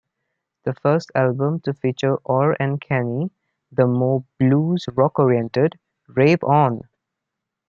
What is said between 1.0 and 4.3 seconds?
album to feature Orr and Kenney, the more